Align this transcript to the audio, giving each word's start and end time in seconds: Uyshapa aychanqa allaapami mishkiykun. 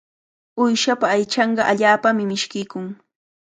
Uyshapa 0.63 1.05
aychanqa 1.15 1.61
allaapami 1.71 2.23
mishkiykun. 2.31 2.85